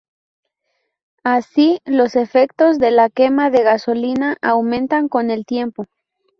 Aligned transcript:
Así, 1.23 1.79
los 1.85 2.15
efectos 2.15 2.79
de 2.79 2.89
la 2.89 3.11
quema 3.11 3.51
de 3.51 3.61
gasolina 3.61 4.35
aumentan 4.41 5.07
con 5.07 5.29
el 5.29 5.45
tiempo. 5.45 5.85